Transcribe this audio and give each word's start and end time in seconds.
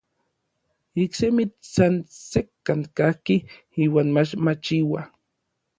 Iksemi 1.03 1.43
san 1.73 1.93
sekkan 2.29 2.81
kajki 2.97 3.35
iuan 3.83 4.07
mach 4.15 4.31
machiua. 4.45 5.01